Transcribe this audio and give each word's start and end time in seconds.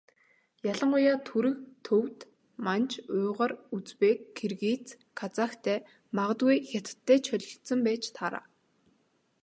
Ялангуяа 0.71 1.17
Түрэг, 1.27 1.57
Төвөд, 1.85 2.19
Манж, 2.65 2.91
Уйгар, 3.15 3.51
Узбек, 3.75 4.19
Киргиз, 4.37 4.87
Казахтай 5.19 5.77
магадгүй 6.17 6.55
Хятадтай 6.69 7.17
ч 7.23 7.25
холилдсон 7.31 7.79
байж 7.87 8.03
таараа. 8.17 8.45